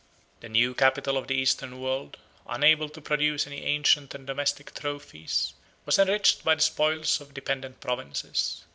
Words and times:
71 0.39 0.41
The 0.41 0.49
new 0.49 0.73
capital 0.73 1.15
of 1.15 1.27
the 1.27 1.35
Eastern 1.35 1.79
world, 1.79 2.17
unable 2.47 2.89
to 2.89 2.99
produce 2.99 3.45
any 3.45 3.63
ancient 3.63 4.15
and 4.15 4.25
domestic 4.25 4.73
trophies, 4.73 5.53
was 5.85 5.99
enriched 5.99 6.43
by 6.43 6.55
the 6.55 6.61
spoils 6.61 7.21
of 7.21 7.35
dependent 7.35 7.79
provinces. 7.81 8.63